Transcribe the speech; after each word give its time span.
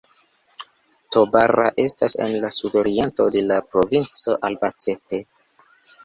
Tobarra 1.15 1.65
estas 1.83 2.15
en 2.27 2.33
la 2.45 2.49
sudoriento 2.55 3.27
de 3.35 3.43
la 3.51 3.59
provinco 3.75 4.39
Albacete. 4.49 5.21